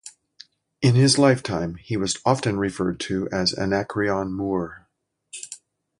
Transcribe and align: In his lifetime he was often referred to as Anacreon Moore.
In 0.81 0.95
his 0.95 1.19
lifetime 1.19 1.75
he 1.75 1.95
was 1.95 2.17
often 2.25 2.57
referred 2.57 2.99
to 3.01 3.29
as 3.31 3.53
Anacreon 3.53 4.33
Moore. 4.33 4.87